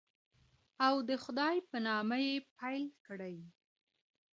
او 0.87 0.95
د 1.09 1.11
خدای 1.23 1.55
په 1.69 1.77
نامه 1.87 2.17
یې 2.25 2.35
پیل 2.57 2.85
کړئ. 3.05 3.37